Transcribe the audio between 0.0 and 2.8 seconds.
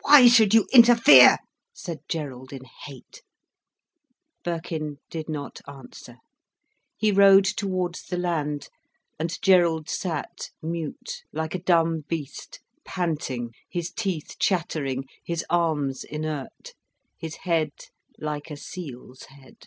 "Why should you interfere?" said Gerald, in